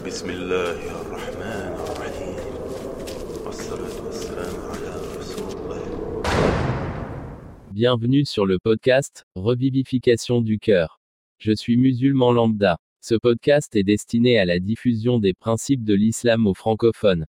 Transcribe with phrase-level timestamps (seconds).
[0.00, 2.36] بسم الله الرحمن الرحيم
[3.44, 5.82] والصلاة والسلام على رسول الله
[7.72, 10.98] Bienvenue sur le podcast Revivification du cœur.
[11.38, 12.78] Je suis musulman lambda.
[13.02, 17.26] Ce podcast est destiné à la diffusion des principes de l'islam aux francophones.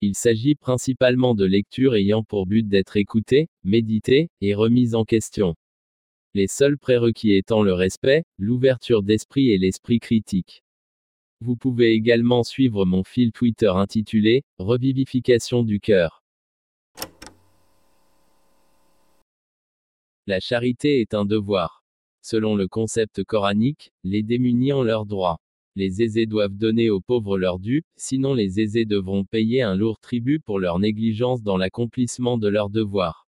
[0.00, 5.56] Il s'agit principalement de lectures ayant pour but d'être écoutées, méditées et remises en question.
[6.34, 10.62] Les seuls prérequis étant le respect, l'ouverture d'esprit et l'esprit critique.
[11.41, 16.21] Vous pouvez également suivre mon fil Twitter intitulé Revivification du cœur.
[20.27, 21.85] La charité est un devoir.
[22.21, 25.39] Selon le concept coranique, les démunis ont leurs droits.
[25.77, 29.99] Les aisés doivent donner aux pauvres leur dû, sinon les aisés devront payer un lourd
[29.99, 33.29] tribut pour leur négligence dans l'accomplissement de leurs devoirs.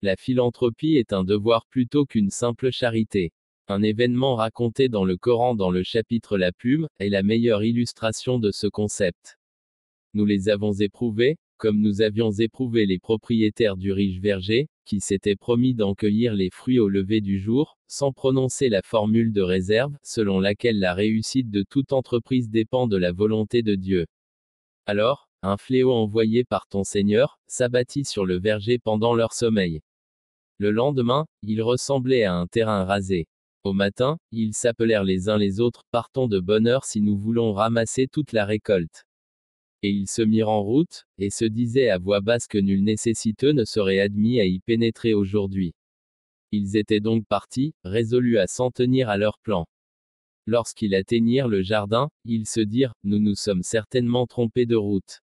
[0.00, 3.32] La philanthropie est un devoir plutôt qu'une simple charité.
[3.68, 8.38] Un événement raconté dans le Coran dans le chapitre La plume est la meilleure illustration
[8.38, 9.38] de ce concept.
[10.14, 15.34] Nous les avons éprouvés, comme nous avions éprouvé les propriétaires du riche verger, qui s'étaient
[15.34, 19.96] promis d'en cueillir les fruits au lever du jour, sans prononcer la formule de réserve,
[20.04, 24.06] selon laquelle la réussite de toute entreprise dépend de la volonté de Dieu.
[24.86, 29.80] Alors, un fléau envoyé par ton Seigneur, s'abattit sur le verger pendant leur sommeil.
[30.58, 33.26] Le lendemain, il ressemblait à un terrain rasé.
[33.66, 37.52] Au matin, ils s'appelèrent les uns les autres, partons de bonne heure si nous voulons
[37.52, 39.04] ramasser toute la récolte.
[39.82, 43.50] Et ils se mirent en route, et se disaient à voix basse que nul nécessiteux
[43.50, 45.74] ne serait admis à y pénétrer aujourd'hui.
[46.52, 49.66] Ils étaient donc partis, résolus à s'en tenir à leur plan.
[50.46, 55.22] Lorsqu'ils atteignirent le jardin, ils se dirent, nous nous sommes certainement trompés de route.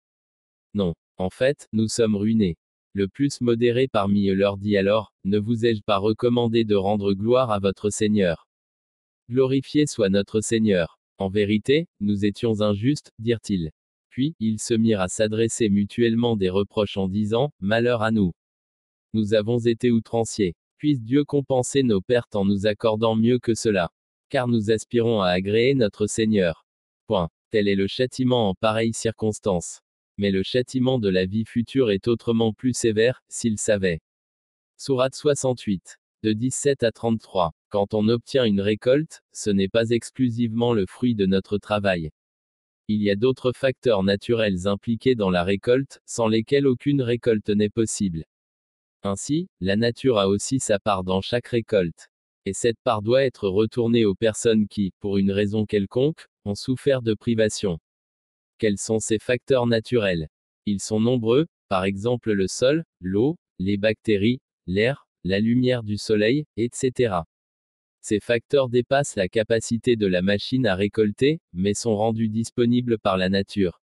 [0.73, 2.56] Non, en fait, nous sommes ruinés.
[2.94, 7.14] Le plus modéré parmi eux leur dit alors, Ne vous ai-je pas recommandé de rendre
[7.14, 8.50] gloire à votre Seigneur?
[9.30, 11.00] Glorifié soit notre Seigneur.
[11.17, 13.72] En vérité, nous étions injustes, dirent-ils.
[14.09, 18.34] Puis, ils se mirent à s'adresser mutuellement des reproches en disant, Malheur à nous.
[19.14, 20.56] Nous avons été outranciers.
[20.78, 23.90] Puisse Dieu compenser nos pertes en nous accordant mieux que cela.
[24.29, 26.66] Car nous aspirons à agréer notre Seigneur.
[27.08, 27.29] Point.
[27.52, 29.81] Tel est le châtiment en pareille circonstance
[30.22, 34.02] mais le châtiment de la vie future est autrement plus sévère, s'il savait.
[34.78, 35.98] Sourate 68.
[36.22, 37.54] De 17 à 33.
[37.70, 42.12] Quand on obtient une récolte, ce n'est pas exclusivement le fruit de notre travail.
[42.88, 47.72] Il y a d'autres facteurs naturels impliqués dans la récolte, sans lesquels aucune récolte n'est
[47.72, 48.24] possible.
[49.02, 52.12] Ainsi, la nature a aussi sa part dans chaque récolte.
[52.46, 57.02] Et cette part doit être retournée aux personnes qui, pour une raison quelconque, ont souffert
[57.02, 57.80] de privation.
[58.61, 60.29] Quels sont ces facteurs naturels
[60.67, 66.45] Ils sont nombreux, par exemple le sol, l'eau, les bactéries, l'air, la lumière du soleil,
[66.57, 67.22] etc.
[68.01, 73.17] Ces facteurs dépassent la capacité de la machine à récolter, mais sont rendus disponibles par
[73.17, 73.81] la nature.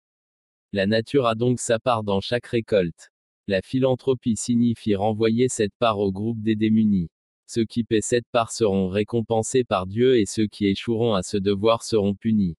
[0.72, 3.12] La nature a donc sa part dans chaque récolte.
[3.46, 7.10] La philanthropie signifie renvoyer cette part au groupe des démunis.
[7.46, 11.36] Ceux qui paient cette part seront récompensés par Dieu et ceux qui échoueront à ce
[11.36, 12.56] devoir seront punis.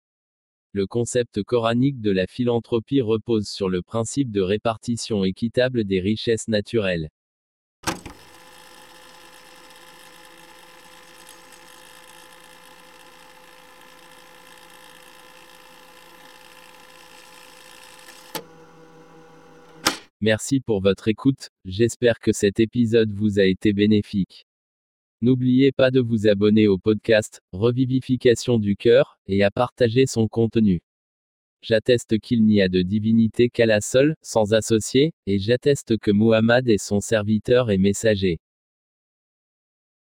[0.76, 6.48] Le concept coranique de la philanthropie repose sur le principe de répartition équitable des richesses
[6.48, 7.10] naturelles.
[20.20, 24.44] Merci pour votre écoute, j'espère que cet épisode vous a été bénéfique.
[25.24, 30.82] N'oubliez pas de vous abonner au podcast Revivification du cœur et à partager son contenu.
[31.62, 36.76] J'atteste qu'il n'y a de divinité qu'Allah seul, sans associé, et j'atteste que Muhammad est
[36.76, 38.38] son serviteur et messager.